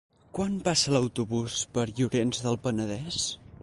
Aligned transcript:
Quan 0.37 0.55
passa 0.67 0.93
l'autobús 0.95 1.59
per 1.77 1.87
Llorenç 2.01 2.43
del 2.49 2.63
Penedès? 2.67 3.23